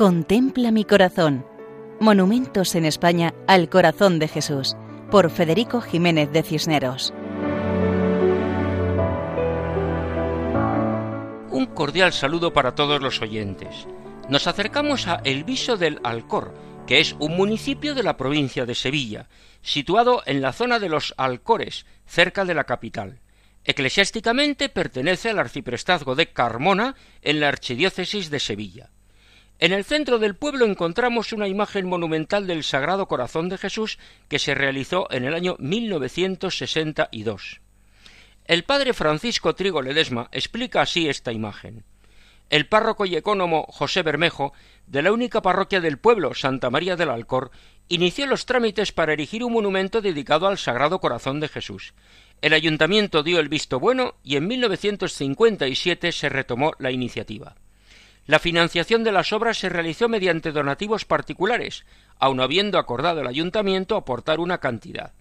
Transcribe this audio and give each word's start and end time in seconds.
Contempla 0.00 0.70
mi 0.70 0.86
corazón. 0.86 1.44
Monumentos 2.00 2.74
en 2.74 2.86
España 2.86 3.34
al 3.46 3.68
corazón 3.68 4.18
de 4.18 4.28
Jesús, 4.28 4.74
por 5.10 5.30
Federico 5.30 5.82
Jiménez 5.82 6.32
de 6.32 6.42
Cisneros. 6.42 7.12
Un 11.50 11.66
cordial 11.74 12.14
saludo 12.14 12.54
para 12.54 12.74
todos 12.74 13.02
los 13.02 13.20
oyentes. 13.20 13.86
Nos 14.30 14.46
acercamos 14.46 15.06
a 15.06 15.16
El 15.22 15.44
Viso 15.44 15.76
del 15.76 16.00
Alcor, 16.02 16.54
que 16.86 17.00
es 17.00 17.14
un 17.18 17.36
municipio 17.36 17.94
de 17.94 18.02
la 18.02 18.16
provincia 18.16 18.64
de 18.64 18.74
Sevilla, 18.74 19.28
situado 19.60 20.22
en 20.24 20.40
la 20.40 20.54
zona 20.54 20.78
de 20.78 20.88
los 20.88 21.12
Alcores, 21.18 21.84
cerca 22.06 22.46
de 22.46 22.54
la 22.54 22.64
capital. 22.64 23.20
Eclesiásticamente 23.64 24.70
pertenece 24.70 25.28
al 25.28 25.40
arciprestazgo 25.40 26.14
de 26.14 26.32
Carmona 26.32 26.94
en 27.20 27.40
la 27.40 27.48
archidiócesis 27.48 28.30
de 28.30 28.40
Sevilla. 28.40 28.88
En 29.60 29.72
el 29.74 29.84
centro 29.84 30.18
del 30.18 30.34
pueblo 30.36 30.64
encontramos 30.64 31.34
una 31.34 31.46
imagen 31.46 31.86
monumental 31.86 32.46
del 32.46 32.64
Sagrado 32.64 33.08
Corazón 33.08 33.50
de 33.50 33.58
Jesús 33.58 33.98
que 34.26 34.38
se 34.38 34.54
realizó 34.54 35.06
en 35.10 35.26
el 35.26 35.34
año 35.34 35.56
1962. 35.58 37.60
El 38.46 38.64
padre 38.64 38.94
Francisco 38.94 39.54
Trigo 39.54 39.82
Ledesma 39.82 40.30
explica 40.32 40.80
así 40.80 41.10
esta 41.10 41.30
imagen. 41.30 41.84
El 42.48 42.68
párroco 42.68 43.04
y 43.04 43.16
ecónomo 43.16 43.66
José 43.68 44.02
Bermejo, 44.02 44.54
de 44.86 45.02
la 45.02 45.12
única 45.12 45.42
parroquia 45.42 45.82
del 45.82 45.98
pueblo, 45.98 46.32
Santa 46.32 46.70
María 46.70 46.96
del 46.96 47.10
Alcor, 47.10 47.50
inició 47.88 48.26
los 48.26 48.46
trámites 48.46 48.92
para 48.92 49.12
erigir 49.12 49.44
un 49.44 49.52
monumento 49.52 50.00
dedicado 50.00 50.48
al 50.48 50.56
Sagrado 50.56 51.00
Corazón 51.00 51.38
de 51.38 51.48
Jesús. 51.48 51.92
El 52.40 52.54
ayuntamiento 52.54 53.22
dio 53.22 53.38
el 53.38 53.50
visto 53.50 53.78
bueno 53.78 54.14
y 54.24 54.36
en 54.36 54.48
1957 54.48 56.12
se 56.12 56.30
retomó 56.30 56.72
la 56.78 56.92
iniciativa. 56.92 57.56
La 58.30 58.38
financiación 58.38 59.02
de 59.02 59.10
las 59.10 59.32
obras 59.32 59.58
se 59.58 59.68
realizó 59.68 60.08
mediante 60.08 60.52
donativos 60.52 61.04
particulares, 61.04 61.84
aun 62.20 62.40
habiendo 62.40 62.78
acordado 62.78 63.22
el 63.22 63.26
ayuntamiento 63.26 63.96
aportar 63.96 64.38
una 64.38 64.58
cantidad. 64.58 65.14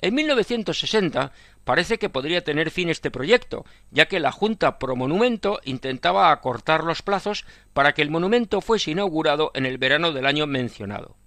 En 0.00 0.16
1960 0.16 1.30
parece 1.62 1.98
que 1.98 2.10
podría 2.10 2.42
tener 2.42 2.72
fin 2.72 2.88
este 2.88 3.12
proyecto, 3.12 3.64
ya 3.92 4.06
que 4.06 4.18
la 4.18 4.32
Junta 4.32 4.80
Pro 4.80 4.96
Monumento 4.96 5.60
intentaba 5.62 6.32
acortar 6.32 6.82
los 6.82 7.02
plazos 7.02 7.44
para 7.72 7.92
que 7.92 8.02
el 8.02 8.10
monumento 8.10 8.60
fuese 8.60 8.90
inaugurado 8.90 9.52
en 9.54 9.64
el 9.64 9.78
verano 9.78 10.10
del 10.10 10.26
año 10.26 10.48
mencionado 10.48 11.19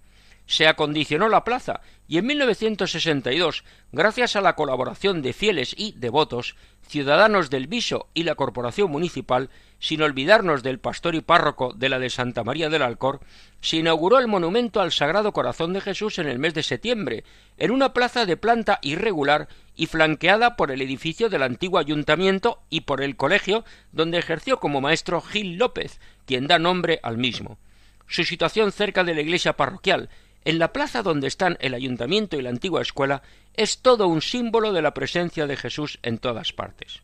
se 0.46 0.66
acondicionó 0.66 1.28
la 1.28 1.44
plaza 1.44 1.80
y 2.06 2.18
en 2.18 2.26
1962, 2.26 3.64
gracias 3.92 4.36
a 4.36 4.42
la 4.42 4.54
colaboración 4.56 5.22
de 5.22 5.32
fieles 5.32 5.74
y 5.76 5.92
devotos, 5.92 6.54
ciudadanos 6.86 7.48
del 7.48 7.66
Viso 7.66 8.08
y 8.12 8.24
la 8.24 8.34
Corporación 8.34 8.90
Municipal, 8.90 9.48
sin 9.78 10.02
olvidarnos 10.02 10.62
del 10.62 10.78
pastor 10.78 11.14
y 11.14 11.22
párroco 11.22 11.72
de 11.72 11.88
la 11.88 11.98
de 11.98 12.10
Santa 12.10 12.44
María 12.44 12.68
del 12.68 12.82
Alcor, 12.82 13.20
se 13.62 13.78
inauguró 13.78 14.18
el 14.18 14.28
monumento 14.28 14.82
al 14.82 14.92
Sagrado 14.92 15.32
Corazón 15.32 15.72
de 15.72 15.80
Jesús 15.80 16.18
en 16.18 16.28
el 16.28 16.38
mes 16.38 16.52
de 16.52 16.62
septiembre, 16.62 17.24
en 17.56 17.70
una 17.70 17.94
plaza 17.94 18.26
de 18.26 18.36
planta 18.36 18.78
irregular 18.82 19.48
y 19.74 19.86
flanqueada 19.86 20.56
por 20.56 20.70
el 20.70 20.82
edificio 20.82 21.30
del 21.30 21.42
antiguo 21.42 21.78
ayuntamiento 21.78 22.60
y 22.68 22.82
por 22.82 23.02
el 23.02 23.16
colegio 23.16 23.64
donde 23.92 24.18
ejerció 24.18 24.60
como 24.60 24.82
maestro 24.82 25.22
Gil 25.22 25.56
López, 25.56 26.00
quien 26.26 26.46
da 26.46 26.58
nombre 26.58 27.00
al 27.02 27.16
mismo. 27.16 27.58
Su 28.06 28.24
situación 28.24 28.72
cerca 28.72 29.04
de 29.04 29.14
la 29.14 29.22
iglesia 29.22 29.54
parroquial, 29.54 30.10
en 30.44 30.58
la 30.58 30.72
plaza 30.72 31.02
donde 31.02 31.26
están 31.26 31.56
el 31.60 31.74
ayuntamiento 31.74 32.38
y 32.38 32.42
la 32.42 32.50
antigua 32.50 32.82
escuela 32.82 33.22
es 33.54 33.78
todo 33.78 34.08
un 34.08 34.22
símbolo 34.22 34.72
de 34.72 34.82
la 34.82 34.94
presencia 34.94 35.46
de 35.46 35.56
Jesús 35.56 35.98
en 36.02 36.18
todas 36.18 36.52
partes. 36.52 37.02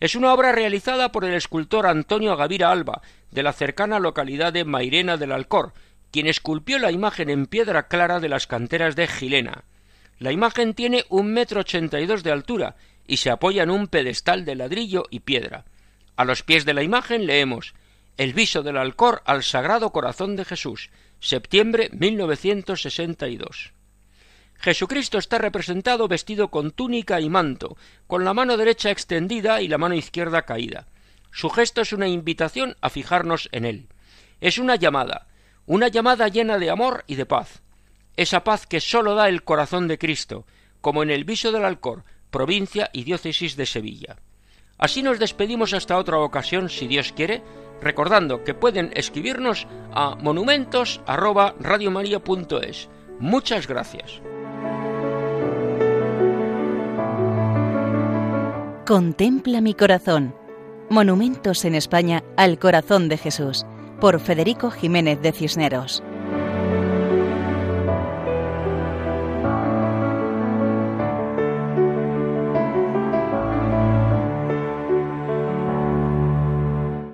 Es 0.00 0.14
una 0.14 0.34
obra 0.34 0.52
realizada 0.52 1.12
por 1.12 1.24
el 1.24 1.34
escultor 1.34 1.86
Antonio 1.86 2.36
Gavira 2.36 2.70
Alba, 2.70 3.00
de 3.30 3.42
la 3.42 3.52
cercana 3.52 3.98
localidad 3.98 4.52
de 4.52 4.64
Mairena 4.64 5.16
del 5.16 5.32
Alcor, 5.32 5.72
quien 6.10 6.26
esculpió 6.26 6.78
la 6.78 6.92
imagen 6.92 7.30
en 7.30 7.46
piedra 7.46 7.88
clara 7.88 8.20
de 8.20 8.28
las 8.28 8.46
canteras 8.46 8.96
de 8.96 9.06
Gilena. 9.06 9.64
La 10.18 10.30
imagen 10.30 10.74
tiene 10.74 11.04
un 11.08 11.32
metro 11.32 11.60
ochenta 11.60 12.00
y 12.00 12.06
dos 12.06 12.22
de 12.22 12.30
altura 12.30 12.76
y 13.06 13.16
se 13.16 13.30
apoya 13.30 13.62
en 13.62 13.70
un 13.70 13.88
pedestal 13.88 14.44
de 14.44 14.54
ladrillo 14.54 15.04
y 15.10 15.20
piedra. 15.20 15.64
A 16.16 16.24
los 16.24 16.42
pies 16.42 16.64
de 16.64 16.74
la 16.74 16.82
imagen 16.82 17.26
leemos 17.26 17.74
El 18.16 18.32
viso 18.32 18.62
del 18.62 18.76
Alcor 18.76 19.22
al 19.24 19.42
Sagrado 19.42 19.90
Corazón 19.90 20.36
de 20.36 20.44
Jesús, 20.44 20.90
septiembre 21.24 21.88
1962. 21.92 23.72
Jesucristo 24.56 25.16
está 25.16 25.38
representado 25.38 26.06
vestido 26.06 26.50
con 26.50 26.70
túnica 26.70 27.18
y 27.20 27.30
manto, 27.30 27.78
con 28.06 28.24
la 28.24 28.34
mano 28.34 28.58
derecha 28.58 28.90
extendida 28.90 29.62
y 29.62 29.68
la 29.68 29.78
mano 29.78 29.94
izquierda 29.94 30.42
caída. 30.42 30.86
Su 31.32 31.48
gesto 31.48 31.80
es 31.80 31.94
una 31.94 32.08
invitación 32.08 32.76
a 32.82 32.90
fijarnos 32.90 33.48
en 33.52 33.64
él. 33.64 33.88
Es 34.42 34.58
una 34.58 34.76
llamada, 34.76 35.26
una 35.64 35.88
llamada 35.88 36.28
llena 36.28 36.58
de 36.58 36.68
amor 36.68 37.04
y 37.06 37.14
de 37.14 37.24
paz. 37.24 37.62
Esa 38.16 38.44
paz 38.44 38.66
que 38.66 38.80
sólo 38.80 39.14
da 39.14 39.30
el 39.30 39.44
corazón 39.44 39.88
de 39.88 39.98
Cristo, 39.98 40.46
como 40.82 41.02
en 41.02 41.10
el 41.10 41.24
viso 41.24 41.52
del 41.52 41.64
Alcor, 41.64 42.04
provincia 42.30 42.90
y 42.92 43.04
diócesis 43.04 43.56
de 43.56 43.64
Sevilla. 43.64 44.16
Así 44.76 45.02
nos 45.02 45.18
despedimos 45.18 45.72
hasta 45.72 45.96
otra 45.96 46.18
ocasión, 46.18 46.68
si 46.68 46.86
Dios 46.86 47.12
quiere, 47.12 47.42
recordando 47.80 48.44
que 48.44 48.54
pueden 48.54 48.90
escribirnos 48.94 49.66
a 49.92 50.14
monumentos@radiomaria.es. 50.16 52.88
Muchas 53.18 53.66
gracias. 53.66 54.22
Contempla 58.86 59.60
mi 59.60 59.74
corazón. 59.74 60.34
Monumentos 60.90 61.64
en 61.64 61.74
España 61.74 62.22
al 62.36 62.58
corazón 62.58 63.08
de 63.08 63.16
Jesús 63.16 63.64
por 64.00 64.20
Federico 64.20 64.70
Jiménez 64.70 65.22
de 65.22 65.32
Cisneros. 65.32 66.02